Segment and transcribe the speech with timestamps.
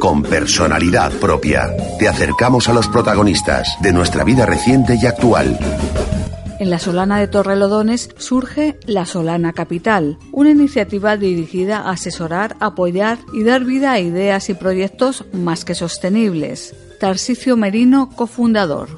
[0.00, 1.76] con personalidad propia.
[1.98, 5.56] Te acercamos a los protagonistas de nuestra vida reciente y actual.
[6.58, 13.18] En la Solana de Torrelodones surge La Solana Capital, una iniciativa dirigida a asesorar, apoyar
[13.32, 16.74] y dar vida a ideas y proyectos más que sostenibles.
[16.98, 18.88] Tarsicio Merino, cofundador.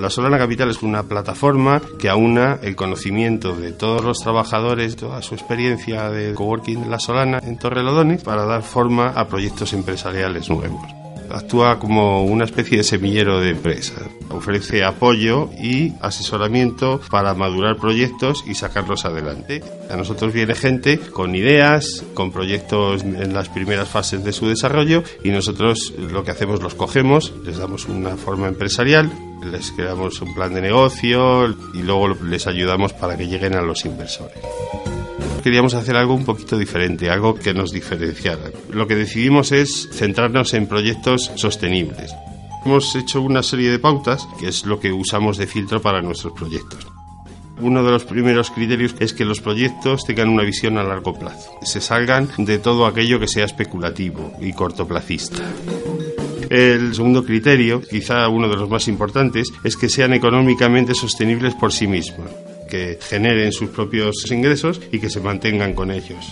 [0.00, 5.20] La Solana Capital es una plataforma que aúna el conocimiento de todos los trabajadores, toda
[5.20, 10.48] su experiencia de coworking de La Solana en Torrelodones para dar forma a proyectos empresariales
[10.48, 10.99] nuevos
[11.30, 14.02] actúa como una especie de semillero de empresas.
[14.30, 19.62] Ofrece apoyo y asesoramiento para madurar proyectos y sacarlos adelante.
[19.90, 25.02] A nosotros viene gente con ideas, con proyectos en las primeras fases de su desarrollo
[25.24, 29.10] y nosotros lo que hacemos los cogemos, les damos una forma empresarial,
[29.50, 33.84] les creamos un plan de negocio y luego les ayudamos para que lleguen a los
[33.84, 34.38] inversores
[35.42, 38.50] queríamos hacer algo un poquito diferente, algo que nos diferenciara.
[38.70, 42.14] Lo que decidimos es centrarnos en proyectos sostenibles.
[42.64, 46.32] Hemos hecho una serie de pautas, que es lo que usamos de filtro para nuestros
[46.34, 46.86] proyectos.
[47.60, 51.58] Uno de los primeros criterios es que los proyectos tengan una visión a largo plazo,
[51.62, 55.42] se salgan de todo aquello que sea especulativo y cortoplacista.
[56.48, 61.72] El segundo criterio, quizá uno de los más importantes, es que sean económicamente sostenibles por
[61.72, 62.30] sí mismos
[62.70, 66.24] que generen sus propios ingresos y que se mantengan con ellos.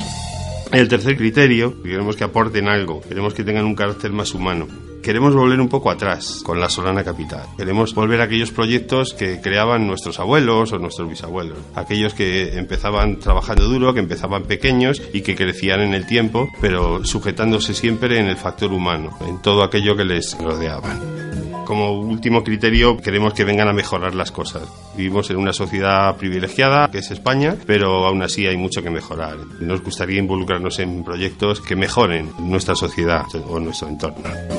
[0.72, 4.69] El tercer criterio, queremos que aporten algo, queremos que tengan un carácter más humano.
[5.03, 7.47] Queremos volver un poco atrás con la Solana Capital.
[7.56, 11.56] Queremos volver a aquellos proyectos que creaban nuestros abuelos o nuestros bisabuelos.
[11.75, 17.02] Aquellos que empezaban trabajando duro, que empezaban pequeños y que crecían en el tiempo, pero
[17.05, 21.27] sujetándose siempre en el factor humano, en todo aquello que les rodeaba
[21.69, 24.62] como último criterio queremos que vengan a mejorar las cosas.
[24.97, 29.36] Vivimos en una sociedad privilegiada, que es España, pero aún así hay mucho que mejorar.
[29.61, 34.58] Nos gustaría involucrarnos en proyectos que mejoren nuestra sociedad o nuestro entorno.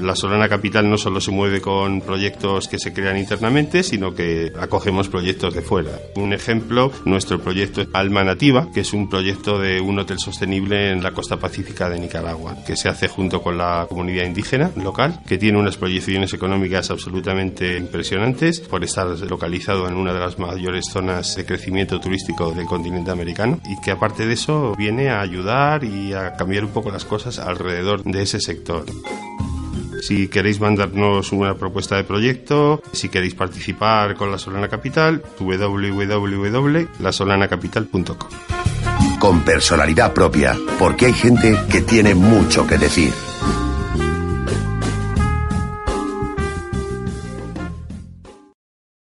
[0.00, 4.52] La Solana Capital no solo se mueve con proyectos que se crean internamente, sino que
[4.58, 5.92] acogemos proyectos de fuera.
[6.16, 11.02] Un ejemplo, nuestro proyecto Alma Nativa, que es un proyecto de un hotel sostenible en
[11.02, 15.38] la costa pacífica de Nicaragua, que se hace junto con la comunidad indígena local, que
[15.38, 21.36] tiene unas proyecciones económicas absolutamente impresionantes por estar localizado en una de las mayores zonas
[21.36, 26.12] de crecimiento turístico del continente americano y que aparte de eso viene a ayudar y
[26.14, 28.84] a cambiar un poco las cosas alrededor de ese sector.
[30.00, 38.30] Si queréis mandarnos una propuesta de proyecto, si queréis participar con la Solana Capital, www.lasolanacapital.com.
[39.18, 43.12] Con personalidad propia, porque hay gente que tiene mucho que decir.